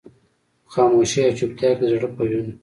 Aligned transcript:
په 0.63 0.69
خاموشۍ 0.73 1.21
او 1.25 1.37
چوپتيا 1.39 1.69
کې 1.75 1.79
د 1.81 1.83
زړه 1.91 2.07
په 2.15 2.21
وينو. 2.29 2.53